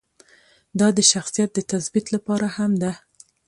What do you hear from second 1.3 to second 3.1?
د تثبیت لپاره هم ده.